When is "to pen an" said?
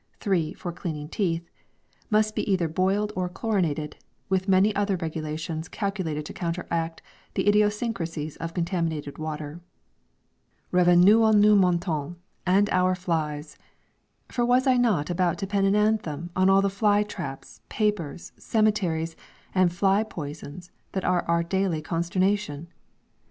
15.37-15.75